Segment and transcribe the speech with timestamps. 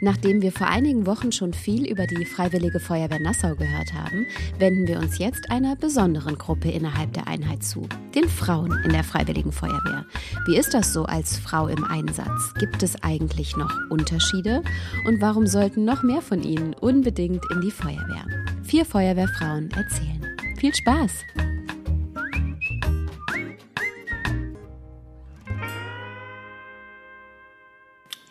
[0.00, 4.26] Nachdem wir vor einigen Wochen schon viel über die Freiwillige Feuerwehr Nassau gehört haben,
[4.58, 9.04] wenden wir uns jetzt einer besonderen Gruppe innerhalb der Einheit zu, den Frauen in der
[9.04, 10.06] Freiwilligen Feuerwehr.
[10.46, 12.54] Wie ist das so als Frau im Einsatz?
[12.58, 14.62] Gibt es eigentlich noch Unterschiede?
[15.06, 18.26] Und warum sollten noch mehr von ihnen unbedingt in die Feuerwehr?
[18.62, 20.36] Vier Feuerwehrfrauen erzählen.
[20.56, 21.57] Viel Spaß!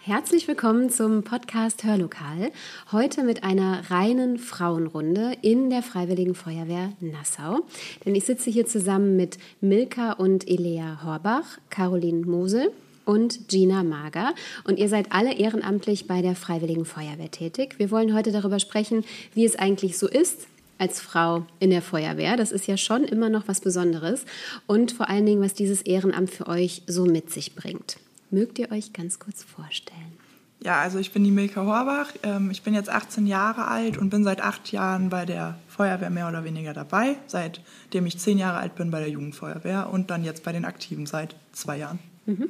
[0.07, 2.53] Herzlich willkommen zum Podcast Hörlokal.
[2.93, 7.59] Heute mit einer reinen Frauenrunde in der Freiwilligen Feuerwehr Nassau.
[8.05, 12.71] Denn ich sitze hier zusammen mit Milka und Elea Horbach, Caroline Mosel
[13.03, 14.33] und Gina Mager.
[14.63, 17.75] Und ihr seid alle ehrenamtlich bei der Freiwilligen Feuerwehr tätig.
[17.77, 22.37] Wir wollen heute darüber sprechen, wie es eigentlich so ist, als Frau in der Feuerwehr.
[22.37, 24.23] Das ist ja schon immer noch was Besonderes.
[24.67, 27.97] Und vor allen Dingen, was dieses Ehrenamt für euch so mit sich bringt.
[28.29, 30.17] Mögt ihr euch ganz kurz vorstellen?
[30.59, 32.13] Ja, also ich bin die Milka Horbach.
[32.23, 36.09] Ähm, ich bin jetzt 18 Jahre alt und bin seit acht Jahren bei der Feuerwehr
[36.09, 40.23] mehr oder weniger dabei, seitdem ich zehn Jahre alt bin bei der Jugendfeuerwehr und dann
[40.23, 41.99] jetzt bei den Aktiven seit zwei Jahren.
[42.25, 42.49] Mhm.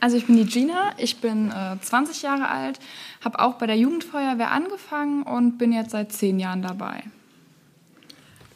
[0.00, 2.80] Also ich bin die Gina, ich bin äh, 20 Jahre alt,
[3.24, 7.04] habe auch bei der Jugendfeuerwehr angefangen und bin jetzt seit zehn Jahren dabei.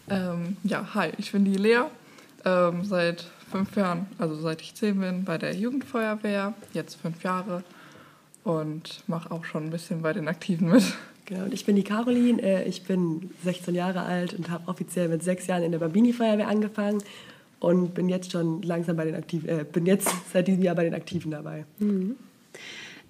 [0.09, 1.83] Ähm, ja, hi, ich bin die Lea,
[2.45, 7.63] ähm, seit fünf Jahren, also seit ich zehn bin, bei der Jugendfeuerwehr, jetzt fünf Jahre
[8.45, 10.85] und mache auch schon ein bisschen bei den Aktiven mit.
[11.27, 15.09] Genau, und ich bin die Caroline, äh, ich bin 16 Jahre alt und habe offiziell
[15.09, 17.03] mit sechs Jahren in der Bambini-Feuerwehr angefangen
[17.59, 20.85] und bin jetzt schon langsam bei den Aktiven, äh, bin jetzt seit diesem Jahr bei
[20.85, 21.65] den Aktiven dabei.
[21.79, 22.15] Mhm.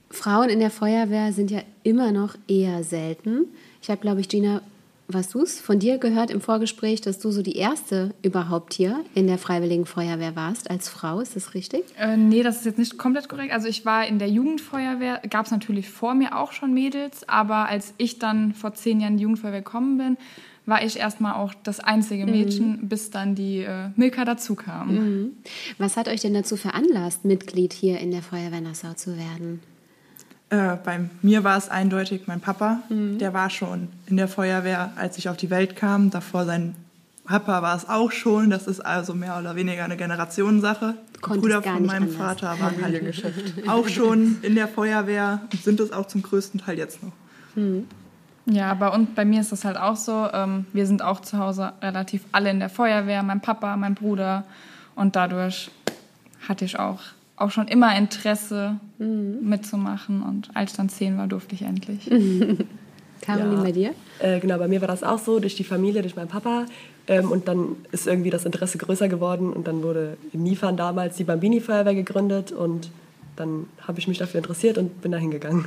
[0.08, 3.46] Frauen in der Feuerwehr sind ja immer noch eher selten.
[3.82, 4.62] Ich habe, glaube ich, Gina,
[5.08, 9.04] was du es von dir gehört im Vorgespräch, dass du so die erste überhaupt hier
[9.14, 11.20] in der Freiwilligen Feuerwehr warst als Frau.
[11.20, 11.84] Ist das richtig?
[11.98, 13.52] Äh, nee, das ist jetzt nicht komplett korrekt.
[13.52, 17.68] Also ich war in der Jugendfeuerwehr, gab es natürlich vor mir auch schon Mädels, aber
[17.68, 20.16] als ich dann vor zehn Jahren in die Jugendfeuerwehr gekommen bin,
[20.66, 22.32] war ich erstmal auch das einzige mhm.
[22.32, 22.88] Mädchen, mhm.
[22.88, 24.94] bis dann die äh, Milka dazu kam.
[24.94, 25.30] Mhm.
[25.78, 29.60] Was hat euch denn dazu veranlasst, Mitglied hier in der Feuerwehr Nassau zu werden?
[30.48, 32.80] Äh, bei mir war es eindeutig mein Papa.
[32.88, 33.18] Mhm.
[33.18, 36.10] Der war schon in der Feuerwehr, als ich auf die Welt kam.
[36.10, 36.76] Davor sein
[37.24, 38.50] Papa war es auch schon.
[38.50, 40.94] Das ist also mehr oder weniger eine Generationssache.
[41.16, 42.16] Die Brüder von meinem anders.
[42.16, 43.24] Vater waren halt
[43.66, 47.12] auch schon in der Feuerwehr und sind es auch zum größten Teil jetzt noch.
[47.56, 47.86] Mhm.
[48.48, 50.28] Ja, bei, uns, bei mir ist das halt auch so.
[50.32, 53.24] Ähm, wir sind auch zu Hause relativ alle in der Feuerwehr.
[53.24, 54.44] Mein Papa, mein Bruder.
[54.94, 55.70] Und dadurch
[56.46, 57.00] hatte ich auch
[57.36, 59.38] auch schon immer Interesse mhm.
[59.42, 60.22] mitzumachen.
[60.22, 62.10] Und als ich dann zehn war, durfte ich endlich.
[63.20, 63.62] Caroline, ja.
[63.62, 63.94] bei dir?
[64.18, 66.66] Äh, genau, bei mir war das auch so, durch die Familie, durch meinen Papa.
[67.08, 71.16] Ähm, und dann ist irgendwie das Interesse größer geworden und dann wurde in Nifan damals
[71.16, 72.90] die Bambini-Feuerwehr gegründet und
[73.36, 75.66] dann habe ich mich dafür interessiert und bin da hingegangen.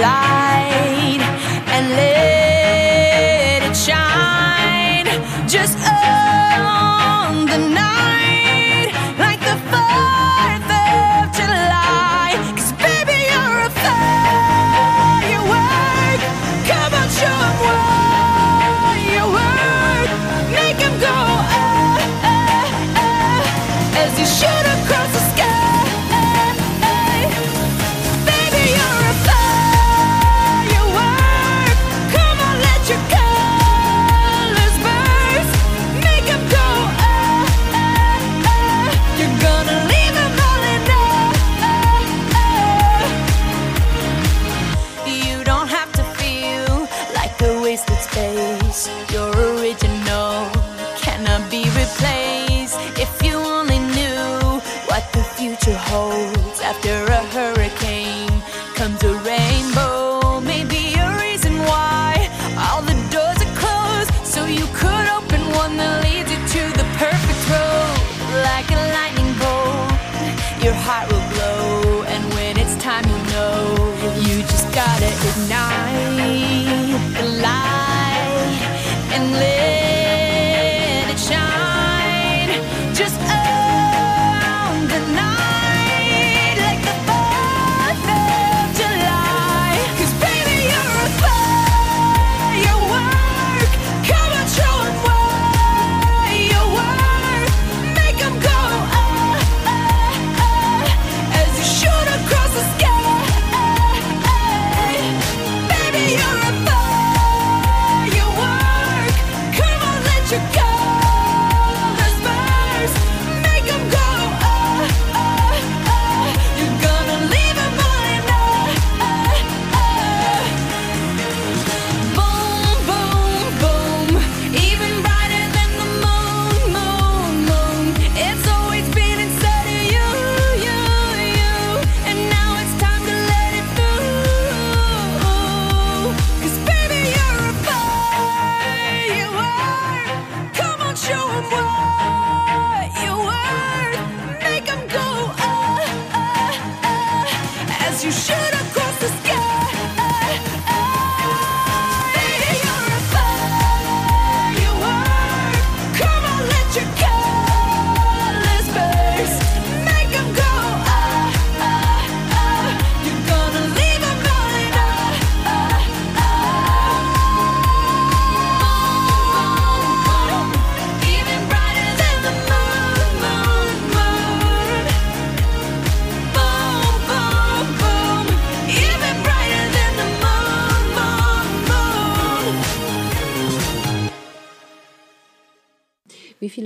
[0.00, 1.20] Light
[1.74, 5.08] and let it shine
[5.48, 12.30] just on the night like the 4th of July.
[12.56, 15.50] Cause baby, you're a firework.
[16.70, 20.10] Come on, show them what you work.
[20.58, 22.66] Make them go, ah, ah,
[23.02, 24.67] ah, as you shoot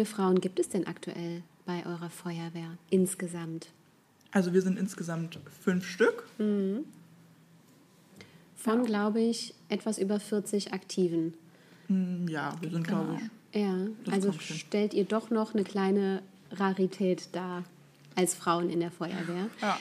[0.02, 3.68] viele Frauen gibt es denn aktuell bei eurer Feuerwehr insgesamt?
[4.32, 6.24] Also wir sind insgesamt fünf Stück.
[8.56, 11.34] Von, glaube ich, etwas über 40 Aktiven.
[11.86, 13.60] Hm, Ja, wir sind, glaube ich.
[13.60, 17.64] Ja, Das also stellt ihr doch noch eine kleine Rarität dar
[18.16, 19.48] als Frauen in der Feuerwehr.
[19.60, 19.78] Ja.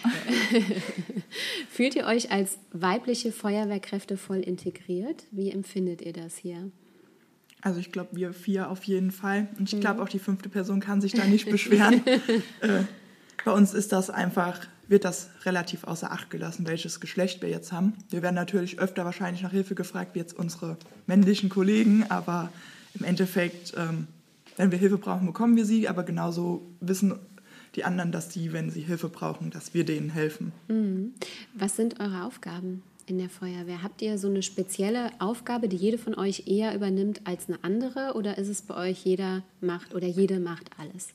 [1.70, 5.24] Fühlt ihr euch als weibliche Feuerwehrkräfte voll integriert?
[5.32, 6.70] Wie empfindet ihr das hier?
[7.62, 9.48] Also ich glaube, wir vier auf jeden Fall.
[9.58, 12.06] Und ich glaube, auch die fünfte Person kann sich da nicht beschweren.
[12.62, 12.84] äh,
[13.46, 17.72] bei uns ist das einfach, wird das relativ außer Acht gelassen, welches Geschlecht wir jetzt
[17.72, 17.94] haben.
[18.10, 22.52] Wir werden natürlich öfter wahrscheinlich nach Hilfe gefragt, wie jetzt unsere männlichen Kollegen, aber
[22.96, 24.08] im Endeffekt, ähm,
[24.58, 27.14] wenn wir Hilfe brauchen, bekommen wir sie, aber genauso wissen
[27.76, 30.52] die anderen, dass die, wenn sie Hilfe brauchen, dass wir denen helfen.
[31.54, 33.84] Was sind eure Aufgaben in der Feuerwehr?
[33.84, 38.14] Habt ihr so eine spezielle Aufgabe, die jede von euch eher übernimmt als eine andere?
[38.16, 41.10] Oder ist es bei euch jeder macht oder jede macht alles?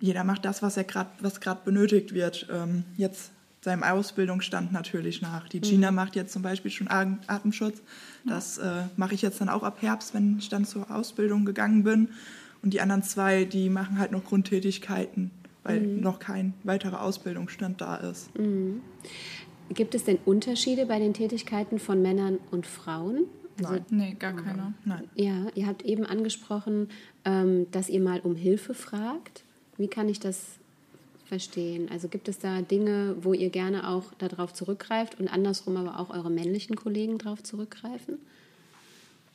[0.00, 2.48] jeder macht das, was er gerade, was gerade benötigt wird.
[2.52, 3.30] Ähm, jetzt
[3.62, 5.48] seinem Ausbildungsstand natürlich nach.
[5.48, 7.82] Die Gina macht jetzt zum Beispiel schon Atem- Atemschutz.
[8.24, 11.82] Das äh, mache ich jetzt dann auch ab Herbst, wenn ich dann zur Ausbildung gegangen
[11.82, 12.10] bin.
[12.62, 15.30] Und die anderen zwei, die machen halt noch Grundtätigkeiten,
[15.64, 18.28] weil noch kein weiterer Ausbildungsstand da ist.
[19.70, 23.24] Gibt es denn Unterschiede bei den Tätigkeiten von Männern und Frauen?
[23.58, 24.74] Also, Nee, gar keiner.
[24.84, 25.08] Nein.
[25.14, 26.88] ja, ihr habt eben angesprochen,
[27.24, 29.44] ähm, dass ihr mal um Hilfe fragt.
[29.78, 30.58] Wie kann ich das
[31.26, 31.88] verstehen?
[31.90, 36.10] Also gibt es da Dinge, wo ihr gerne auch darauf zurückgreift und andersrum aber auch
[36.10, 38.18] eure männlichen Kollegen darauf zurückgreifen?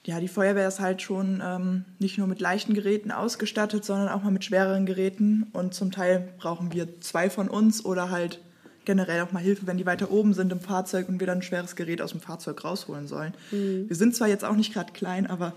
[0.04, 4.24] Ja, die Feuerwehr ist halt schon ähm, nicht nur mit leichten Geräten ausgestattet, sondern auch
[4.24, 5.48] mal mit schwereren Geräten.
[5.54, 8.40] Und zum Teil brauchen wir zwei von uns oder halt
[8.86, 11.44] generell auch mal Hilfe, wenn die weiter oben sind im Fahrzeug und wir dann ein
[11.44, 13.34] schweres Gerät aus dem Fahrzeug rausholen sollen.
[13.52, 15.54] Wir sind zwar jetzt auch nicht gerade klein, aber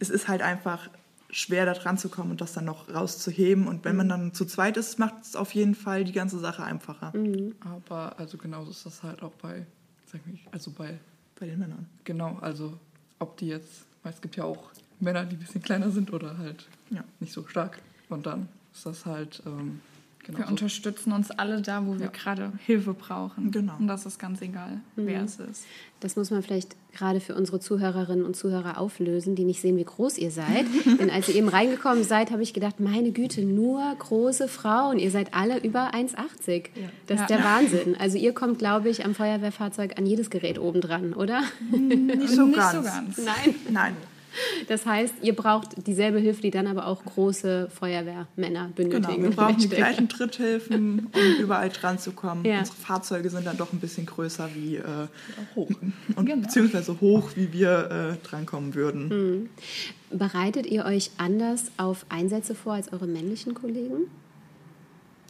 [0.00, 0.88] es ist halt einfach
[1.30, 3.66] schwer, da dran zu kommen und das dann noch rauszuheben.
[3.66, 6.62] Und wenn man dann zu zweit ist, macht es auf jeden Fall die ganze Sache
[6.64, 7.12] einfacher
[7.60, 9.66] Aber also genauso ist das halt auch bei,
[10.10, 10.98] sag ich, also bei,
[11.38, 11.86] bei den Männern.
[12.04, 12.78] genau, also
[13.18, 14.70] ob die jetzt, weil es gibt ja auch
[15.00, 17.04] Männer, die ein bisschen kleiner sind oder halt Ja.
[17.20, 17.78] nicht so stark.
[18.08, 19.80] Und dann ist das halt, ähm,
[20.26, 20.38] genau.
[20.38, 20.50] Wir so.
[20.50, 22.10] unterstützen uns alle da, wo wir Ja.
[22.12, 23.50] gerade Hilfe brauchen.
[23.50, 23.74] Genau.
[23.78, 25.64] Und das ist ganz egal, wer es ist.
[26.00, 29.84] Das muss man vielleicht gerade für unsere Zuhörerinnen und Zuhörer auflösen, die nicht sehen, wie
[29.84, 30.66] groß ihr seid.
[31.00, 34.98] Denn als ihr eben reingekommen seid, habe ich gedacht, meine Güte, nur große Frauen.
[34.98, 36.64] Ihr seid alle über 1,80.
[37.06, 37.96] Das ist der Wahnsinn.
[37.98, 41.42] Also ihr kommt, glaube ich, am Feuerwehrfahrzeug an jedes Gerät oben dran, oder?
[41.70, 42.74] Nicht so Nicht ganz.
[42.74, 43.18] so ganz.
[43.18, 43.54] Nein.
[43.70, 43.96] Nein.
[44.68, 49.02] Das heißt, ihr braucht dieselbe Hilfe, die dann aber auch große Feuerwehrmänner benötigen.
[49.02, 52.44] Genau, wir brauchen die gleichen Tritthilfen, um überall dran zu kommen.
[52.44, 52.60] Ja.
[52.60, 54.82] Unsere Fahrzeuge sind dann doch ein bisschen größer wie äh,
[55.54, 55.70] hoch.
[56.16, 56.42] und Genau.
[56.42, 59.08] beziehungsweise hoch, wie wir äh, drankommen würden.
[59.08, 59.48] Mhm.
[60.10, 64.04] Bereitet ihr euch anders auf Einsätze vor als eure männlichen Kollegen?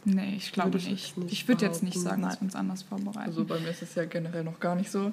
[0.05, 1.17] Nee, ich glaube Würde ich nicht.
[1.17, 3.17] nicht Ich würde jetzt nicht sagen, dass wir uns anders vorbereiten.
[3.19, 5.11] Also bei mir ist es ja generell noch gar nicht so.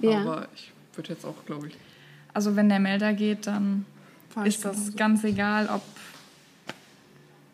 [0.00, 0.22] Ja.
[0.22, 1.74] Aber ich würde jetzt auch, glaube ich,
[2.34, 3.84] Also wenn der Melder geht, dann
[4.28, 4.96] Fahr ich ist das genauso.
[4.96, 5.82] ganz egal, ob.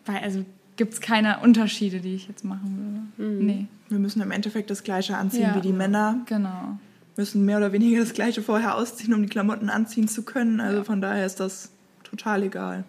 [0.05, 0.45] Weil, also
[0.77, 3.45] gibt es keine Unterschiede, die ich jetzt machen würde.
[3.45, 5.57] Nee, Wir müssen im Endeffekt das Gleiche anziehen Ja.
[5.57, 6.19] wie die Männer.
[6.27, 6.79] genau.
[7.17, 10.61] Müssen mehr oder weniger das Gleiche vorher ausziehen, um die Klamotten anziehen zu können.
[10.61, 11.71] Also von daher ist das
[12.05, 12.85] total egal.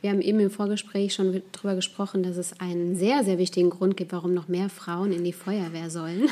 [0.00, 3.96] Wir haben eben im Vorgespräch schon darüber gesprochen, dass es einen sehr, sehr wichtigen Grund
[3.96, 6.28] gibt, warum noch mehr Frauen in die Feuerwehr sollen.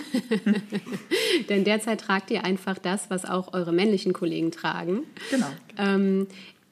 [1.48, 5.04] Denn derzeit tragt ihr einfach das, was auch eure männlichen Kollegen tragen.
[5.30, 5.46] Genau.
[5.78, 6.26] Ähm,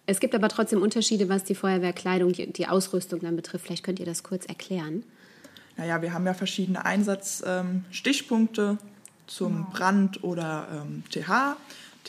[0.07, 3.67] es gibt aber trotzdem Unterschiede, was die Feuerwehrkleidung, die, die Ausrüstung dann betrifft.
[3.67, 5.05] Vielleicht könnt ihr das kurz erklären.
[5.77, 8.79] Naja, wir haben ja verschiedene Einsatzstichpunkte
[9.27, 11.57] zum Brand oder ähm, TH.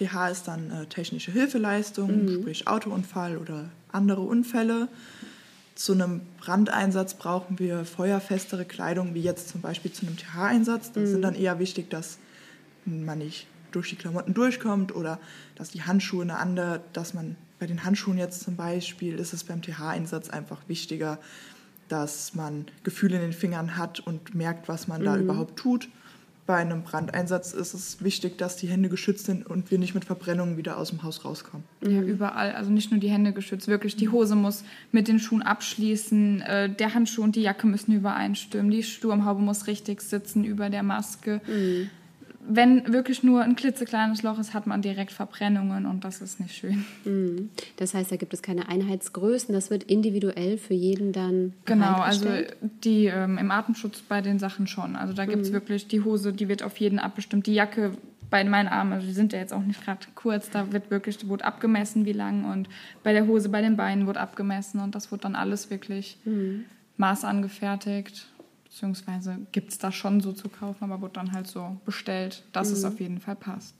[0.05, 4.88] TH ist dann äh, technische Hilfeleistung, sprich Autounfall oder andere Unfälle.
[5.75, 10.91] Zu einem Brandeinsatz brauchen wir feuerfestere Kleidung, wie jetzt zum Beispiel zu einem TH-Einsatz.
[10.91, 12.19] Das sind dann eher wichtig, dass
[12.86, 15.19] man nicht durch die Klamotten durchkommt oder
[15.55, 19.43] dass die Handschuhe eine andere, dass man bei den Handschuhen jetzt zum Beispiel ist es
[19.43, 21.17] beim TH-Einsatz einfach wichtiger,
[21.88, 25.89] dass man Gefühle in den Fingern hat und merkt, was man da überhaupt tut.
[26.45, 30.03] Bei einem Brandeinsatz ist es wichtig, dass die Hände geschützt sind und wir nicht mit
[30.03, 31.65] Verbrennungen wieder aus dem Haus rauskommen.
[31.81, 32.51] Ja, überall.
[32.51, 33.95] Also nicht nur die Hände geschützt, wirklich.
[33.95, 38.71] Die Hose muss mit den Schuhen abschließen, äh, der Handschuh und die Jacke müssen übereinstimmen,
[38.71, 41.39] die Sturmhaube muss richtig sitzen über der Maske.
[42.47, 46.55] Wenn wirklich nur ein klitzekleines Loch ist, hat man direkt Verbrennungen und das ist nicht
[46.55, 46.85] schön.
[47.05, 47.50] Mhm.
[47.77, 49.53] Das heißt, da gibt es keine Einheitsgrößen.
[49.53, 52.27] Das wird individuell für jeden dann Genau, also
[52.83, 54.95] die ähm, im Atemschutz bei den Sachen schon.
[54.95, 57.47] Also da gibt es wirklich die Hose, die wird auf jeden abbestimmt.
[57.47, 57.91] Die Jacke
[58.33, 61.27] bei meinen Armen, also die sind ja jetzt auch nicht gerade kurz, da wird wirklich,
[61.27, 62.67] wurde abgemessen, wie lang und
[63.03, 66.17] bei der Hose, bei den Beinen wurde abgemessen und das wird dann alles wirklich
[66.97, 68.25] maßangefertigt.
[68.74, 72.72] Beziehungsweise gibt es da schon so zu kaufen, aber wird dann halt so bestellt, dass
[72.72, 73.75] es auf jeden Fall passt.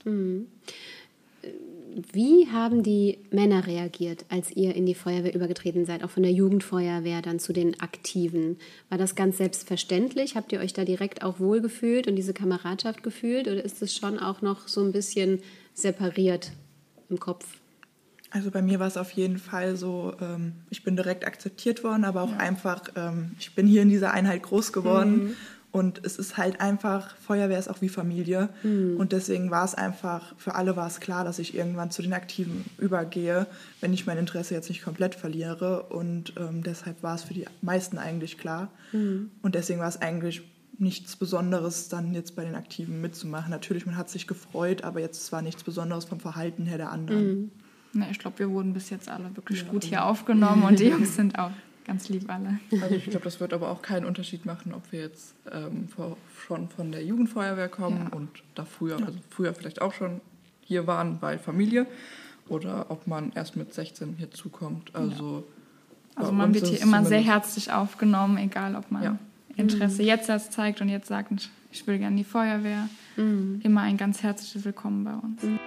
[2.12, 6.30] Wie haben die Männer reagiert, als ihr in die Feuerwehr übergetreten seid, auch von der
[6.30, 8.56] Jugendfeuerwehr dann zu den Aktiven?
[8.88, 10.36] War das ganz selbstverständlich?
[10.36, 13.48] Habt ihr euch da direkt auch wohlgefühlt und diese Kameradschaft gefühlt?
[13.48, 15.42] Oder ist es schon auch noch so ein bisschen
[15.74, 16.52] separiert
[17.10, 17.46] im Kopf?
[18.34, 22.04] Also bei mir war es auf jeden Fall so, ähm, ich bin direkt akzeptiert worden,
[22.04, 25.36] aber auch einfach, ähm, ich bin hier in dieser Einheit groß geworden.
[25.70, 28.48] Und es ist halt einfach, Feuerwehr ist auch wie Familie.
[28.98, 32.12] Und deswegen war es einfach, für alle war es klar, dass ich irgendwann zu den
[32.12, 33.46] Aktiven übergehe,
[33.80, 35.84] wenn ich mein Interesse jetzt nicht komplett verliere.
[35.84, 38.68] Und ähm, deshalb war es für die meisten eigentlich klar.
[39.42, 40.42] Und deswegen war es eigentlich
[40.76, 43.50] nichts Besonderes dann jetzt bei den Aktiven mitzumachen.
[43.50, 47.50] Natürlich, man hat sich gefreut, aber jetzt war nichts Besonderes vom Verhalten her der anderen.
[47.94, 51.14] Ne, ich glaube, wir wurden bis jetzt alle wirklich gut hier aufgenommen und die Jungs
[51.16, 51.50] sind auch
[51.86, 52.58] ganz lieb alle.
[52.82, 56.16] Also ich glaube, das wird aber auch keinen Unterschied machen, ob wir jetzt ähm, vor,
[56.46, 58.16] schon von der Jugendfeuerwehr kommen Ja.
[58.16, 60.20] und da früher, also früher vielleicht auch schon
[60.62, 61.86] hier waren bei Familie
[62.48, 64.94] oder ob man erst mit 16 hier zukommt.
[64.94, 65.44] Also,
[66.14, 69.18] Also bei man wird hier immer sehr herzlich aufgenommen, egal ob man Ja.
[69.56, 71.30] Interesse jetzt erst zeigt und jetzt sagt,
[71.70, 72.88] ich will gerne die Feuerwehr.
[73.16, 75.42] Immer ein ganz herzliches Willkommen bei uns.
[75.42, 75.58] When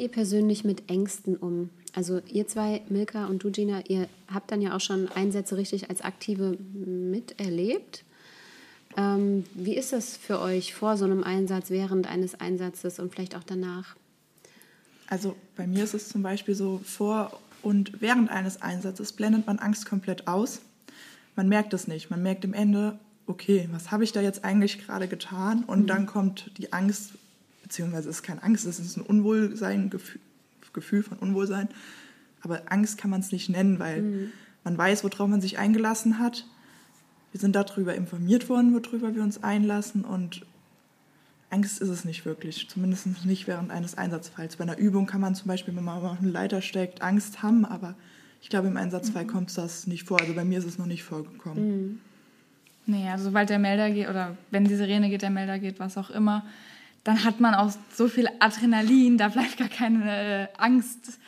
[0.00, 1.68] geht ihr persönlich mit Ängsten um?
[1.92, 5.90] Also ihr zwei, Milka und du, Gina, ihr habt dann ja auch schon Einsätze richtig
[5.90, 8.04] als Aktive miterlebt.
[8.96, 13.36] Ähm, wie ist das für euch vor so einem Einsatz, während eines Einsatzes und vielleicht
[13.36, 13.94] auch danach?
[15.06, 19.58] Also bei mir ist es zum Beispiel so, vor und während eines Einsatzes blendet man
[19.58, 20.62] Angst komplett aus.
[21.36, 22.08] Man merkt es nicht.
[22.08, 25.62] Man merkt im Ende, okay, was habe ich da jetzt eigentlich gerade getan?
[25.64, 27.12] Und dann kommt die Angst,
[27.70, 30.20] beziehungsweise es ist keine Angst, es ist ein Unwohlsein, Gefühl,
[30.72, 31.68] Gefühl von Unwohlsein.
[32.42, 34.30] Aber Angst kann man es nicht nennen, weil
[34.64, 36.46] man weiß, worauf man sich eingelassen hat.
[37.30, 40.44] Wir sind darüber informiert worden, worüber wir uns einlassen und
[41.48, 44.56] Angst ist es nicht wirklich, zumindest nicht während eines Einsatzfalls.
[44.56, 47.64] Bei einer Übung kann man zum Beispiel, wenn man auf eine Leiter steckt, Angst haben,
[47.64, 47.94] aber
[48.42, 50.20] ich glaube, im Einsatzfall kommt das nicht vor.
[50.20, 52.00] Also bei mir ist es noch nicht vorgekommen.
[52.86, 55.98] Nee, also sobald der Melder geht oder wenn die Sirene geht, der Melder geht, was
[55.98, 56.44] auch immer,
[57.04, 61.18] dann hat man auch so viel Adrenalin, da bleibt gar keine äh, Angst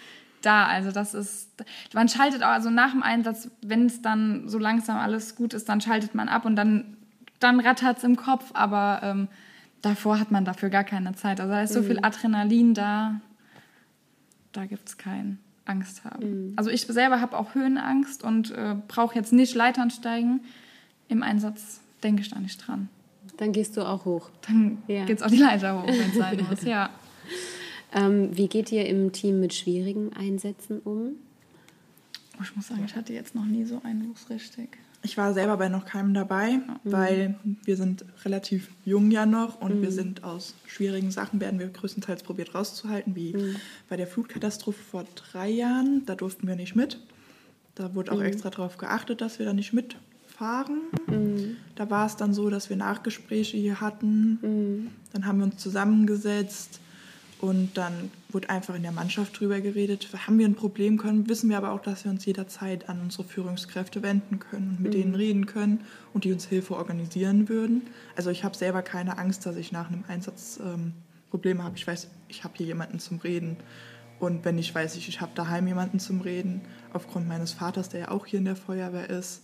[0.43, 0.67] da.
[0.67, 1.51] Also das ist,
[1.95, 5.69] man schaltet auch, also nach dem Einsatz, wenn es dann so langsam alles gut ist,
[5.69, 6.97] dann schaltet man ab und dann,
[7.41, 9.29] dann rattert es im Kopf, aber ähm,
[9.81, 11.41] davor hat man dafür gar keine Zeit.
[11.41, 13.21] Also da ist so viel Adrenalin da,
[14.53, 16.53] da gibt es kein Angst haben.
[16.57, 20.41] Also ich selber habe auch Höhenangst und äh, brauche jetzt nicht Leitern steigen.
[21.09, 22.89] Im Einsatz denke ich da nicht dran.
[23.37, 24.31] Dann gehst du auch hoch.
[24.47, 25.05] Dann Ja.
[25.05, 26.91] geht's auch die Leiter hoch, wenn es sein muss, ja.
[27.95, 31.17] Ähm, wie geht ihr im Team mit schwierigen Einsätzen um?
[32.39, 34.79] Oh, ich muss sagen, ich hatte jetzt noch nie so einen so richtig.
[35.05, 39.83] Ich war selber bei noch keinem dabei, weil wir sind relativ jung ja noch und
[39.83, 43.35] wir sind aus schwierigen Sachen, werden wir größtenteils probiert rauszuhalten, wie
[43.89, 46.07] bei der Flutkatastrophe vor drei Jahren.
[46.07, 47.01] Da durften wir nicht mit.
[47.75, 49.73] Da wurde auch extra darauf geachtet, dass wir da nicht
[50.33, 50.81] mitfahren.
[51.75, 54.91] Da war es dann so, dass wir Nachgespräche hier hatten.
[55.13, 56.81] Dann haben wir uns zusammengesetzt
[57.41, 60.09] und dann wurde einfach in der Mannschaft drüber geredet.
[60.27, 63.25] Haben wir ein Problem können, wissen wir aber auch, dass wir uns jederzeit an unsere
[63.25, 65.81] Führungskräfte wenden können und mit denen reden können
[66.15, 67.83] und die uns Hilfe organisieren würden.
[68.17, 70.93] Also ich habe selber keine Angst, dass ich nach einem Einsatz ähm,
[71.31, 71.77] Probleme habe.
[71.77, 73.57] Ich weiß, ich habe hier jemanden zum Reden.
[74.21, 76.61] Und wenn ich weiß, ich, ich habe daheim jemanden zum Reden,
[76.93, 79.43] aufgrund meines Vaters, der ja auch hier in der Feuerwehr ist.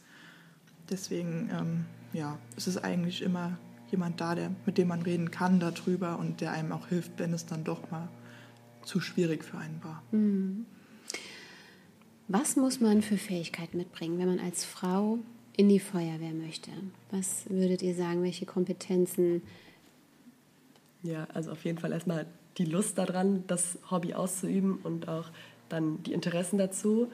[0.90, 3.58] Deswegen, ähm, ja, es ist eigentlich immer
[3.90, 7.32] jemand da, der, mit dem man reden kann darüber und der einem auch hilft, wenn
[7.32, 8.08] es dann doch mal
[8.82, 10.02] zu schwierig für einen war.
[12.28, 15.18] Was muss man für Fähigkeiten mitbringen, wenn man als Frau
[15.56, 16.70] in die Feuerwehr möchte?
[17.10, 19.42] Was würdet ihr sagen, welche Kompetenzen?
[21.02, 22.26] Ja, also auf jeden Fall erstmal
[22.58, 25.30] die Lust daran, das Hobby auszuüben und auch
[25.68, 27.10] dann die Interessen dazu.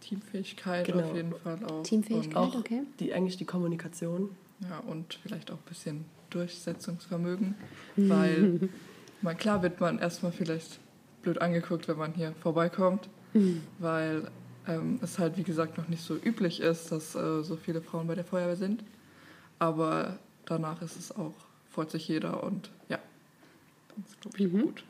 [0.00, 1.04] Teamfähigkeit Genau.
[1.08, 1.82] auf jeden Fall auch.
[1.82, 2.82] Teamfähigkeit, Auch okay.
[3.00, 4.30] die, eigentlich die Kommunikation.
[4.68, 7.54] Ja, und vielleicht auch ein bisschen Durchsetzungsvermögen,
[7.96, 8.68] weil
[9.22, 10.78] mal klar wird man erstmal vielleicht
[11.22, 13.08] blöd angeguckt, wenn man hier vorbeikommt,
[13.78, 14.28] weil
[14.66, 18.06] ähm, es halt wie gesagt noch nicht so üblich ist, dass äh, so viele Frauen
[18.08, 18.82] bei der Feuerwehr sind.
[19.60, 21.34] Aber danach ist es auch,
[21.70, 22.98] freut sich jeder und ja,
[23.96, 24.84] das ist glaube ich auch gut.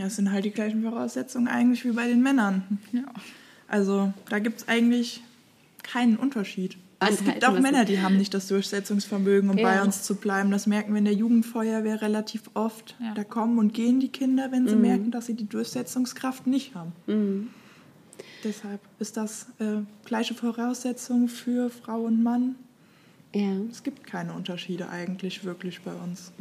[0.00, 2.78] Ja, es sind halt die gleichen Voraussetzungen eigentlich wie bei den Männern.
[2.90, 3.04] Ja.
[3.68, 5.22] Also da gibt es eigentlich
[5.82, 6.78] keinen Unterschied.
[7.00, 9.64] Es Anhalten, gibt auch was- Männer, die haben nicht das Durchsetzungsvermögen, um Ja.
[9.64, 10.50] bei uns zu bleiben.
[10.50, 12.96] Das merken wir in der Jugendfeuerwehr relativ oft.
[12.98, 13.12] Ja.
[13.12, 17.50] Da kommen und gehen die Kinder, wenn sie merken, dass sie die Durchsetzungskraft nicht haben.
[18.42, 22.54] Deshalb ist das äh, gleiche Voraussetzung für Frau und Mann.
[23.34, 23.52] Ja.
[23.70, 26.32] Es gibt keine Unterschiede eigentlich wirklich bei uns.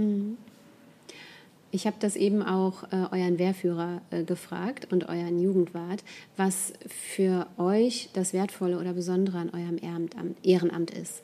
[1.72, 6.04] Ich habe das eben auch äh, euren Wehrführer äh, gefragt und euren Jugendwart,
[6.36, 11.22] was für euch das Wertvolle oder Besondere an eurem Ehrenamt, Ehrenamt ist.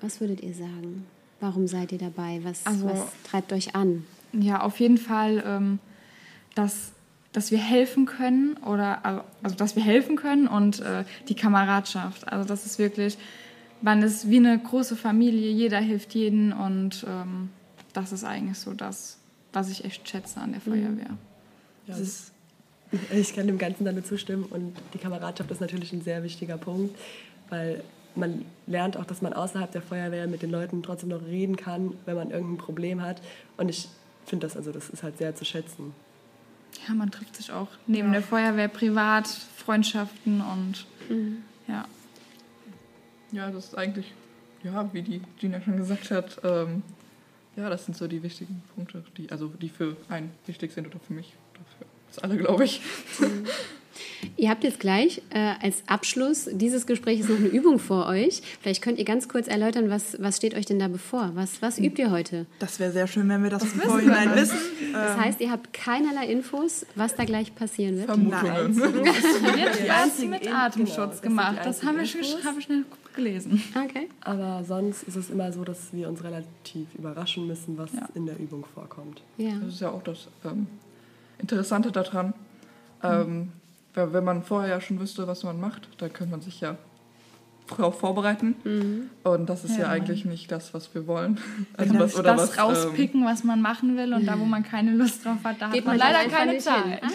[0.00, 1.06] Was würdet ihr sagen?
[1.40, 2.40] Warum seid ihr dabei?
[2.44, 4.04] Was, Also- was treibt euch an?
[4.32, 5.78] Ja, auf jeden Fall, ähm,
[6.54, 6.92] dass,
[7.32, 12.28] dass wir helfen können oder also, also dass wir helfen können und äh, die Kameradschaft.
[12.30, 13.16] Also das ist wirklich,
[13.80, 17.48] man ist wie eine große Familie, jeder hilft jeden und ähm,
[17.92, 19.18] das ist eigentlich so das,
[19.58, 21.16] was ich echt schätze an der Feuerwehr.
[21.86, 21.96] Ja,
[23.12, 26.56] Ich kann dem Ganzen dann nur zustimmen und die Kameradschaft ist natürlich ein sehr wichtiger
[26.56, 26.96] Punkt,
[27.50, 27.82] weil
[28.14, 31.94] man lernt auch, dass man außerhalb der Feuerwehr mit den Leuten trotzdem noch reden kann,
[32.06, 33.20] wenn man irgendein Problem hat.
[33.56, 33.88] Und ich
[34.26, 35.92] finde das, also das ist halt sehr zu schätzen.
[36.86, 40.86] Ja, man trifft sich auch neben der Feuerwehr privat, Freundschaften und
[41.66, 41.84] ja.
[43.32, 44.12] Ja, das ist eigentlich,
[44.62, 46.82] ja, wie die Gina schon gesagt hat, ähm,
[47.58, 50.98] ja, das sind so die wichtigen Punkte, die, also die für einen wichtig sind oder
[51.04, 52.80] für mich oder für uns alle, glaube ich.
[54.36, 58.42] Ihr habt jetzt gleich äh, als Abschluss dieses Gesprächs noch eine Übung vor euch.
[58.60, 61.32] Vielleicht könnt ihr ganz kurz erläutern, was, was steht euch denn da bevor?
[61.34, 62.46] Was, was übt ihr heute?
[62.60, 64.56] Das wäre sehr schön, wenn wir das im Vorhinein wissen.
[64.92, 68.06] Das heißt, ihr habt keinerlei Infos, was da gleich passieren wird.
[68.06, 68.76] Vermutungen.
[68.76, 69.06] Wird
[69.66, 71.58] erst einzigen mit Atemschutz das gemacht.
[71.60, 73.62] die Das haben wir, schon- hab ich schnell gelesen.
[73.74, 74.08] Okay.
[74.20, 78.08] Aber sonst ist es immer so, dass wir uns relativ überraschen müssen, was Ja.
[78.14, 79.22] in der Übung vorkommt.
[79.36, 79.52] Ja.
[79.62, 80.66] Das ist ja auch das ähm,
[81.38, 82.34] Interessante daran.
[83.02, 83.52] Ähm,
[83.94, 86.76] wenn man vorher ja schon wüsste, was man macht, dann könnte man sich ja
[87.68, 89.10] darauf vorbereiten.
[89.24, 91.38] Und das ist ja, Ja, eigentlich nicht das, was wir wollen.
[91.76, 94.44] Also das, was, oder das was, ähm, rauspicken, was man machen will und da, wo
[94.44, 97.02] man keine Lust drauf hat, da Geht hat man man leider keine Zeit.
[97.02, 97.08] Ah,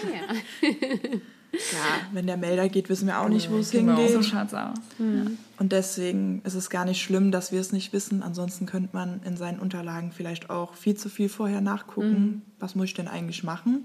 [0.62, 0.68] ja.
[1.72, 3.96] Ja, wenn der Melder geht, wissen wir auch nicht, wo es Genau.
[3.96, 4.14] hingeht.
[4.14, 4.76] So schaut's aus.
[4.98, 8.22] Und deswegen ist es gar nicht schlimm, dass wir es nicht wissen.
[8.22, 12.86] Ansonsten könnte man in seinen Unterlagen vielleicht auch viel zu viel vorher nachgucken, was muss
[12.86, 13.84] ich denn eigentlich machen.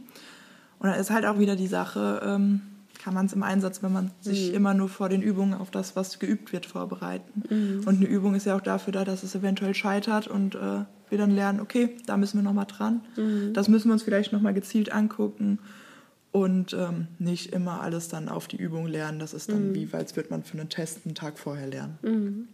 [0.80, 2.62] Und dann ist halt auch wieder die Sache, ähm,
[3.04, 5.96] kann man es im Einsatz, wenn man sich immer nur vor den Übungen auf das,
[5.96, 7.44] was geübt wird, vorbereiten.
[7.86, 10.60] Und eine Übung ist ja auch dafür da, dass es eventuell scheitert und äh,
[11.10, 13.02] wir dann lernen, okay, da müssen wir nochmal dran.
[13.54, 15.60] Das müssen wir uns vielleicht nochmal gezielt angucken
[16.32, 19.20] und ähm, nicht immer alles dann auf die Übung lernen.
[19.20, 22.48] Das ist dann wie, als würde man für einen Test einen Tag vorher lernen.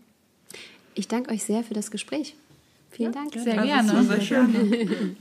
[0.93, 2.35] Ich danke euch sehr für das Gespräch.
[2.91, 3.33] Vielen Dank.
[3.33, 4.03] Sehr Also gerne.
[4.03, 5.17] sehr schön.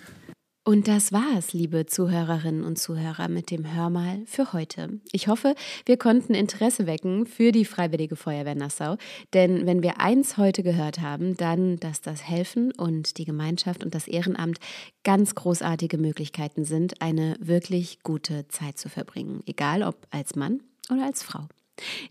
[0.66, 4.98] Und das war's, liebe Zuhörerinnen und Zuhörer, mit dem Hörmal für heute.
[5.12, 8.96] Ich hoffe, wir konnten Interesse wecken für die Freiwillige Feuerwehr Nassau.
[9.35, 13.94] Denn wenn wir eins heute gehört haben, dann, dass das Helfen und die Gemeinschaft und
[13.94, 14.59] das Ehrenamt
[15.05, 19.42] ganz großartige Möglichkeiten sind, eine wirklich gute Zeit zu verbringen.
[19.44, 21.46] Egal ob als Mann oder als Frau.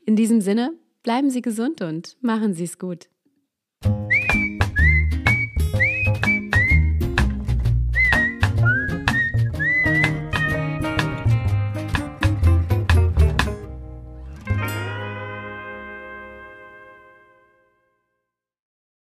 [0.05, 3.07] In diesem Sinne, bleiben Sie gesund und machen Sie es gut.